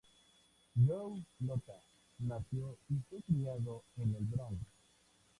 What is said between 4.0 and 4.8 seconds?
el Bronx.